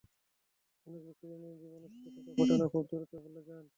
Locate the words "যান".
3.47-3.65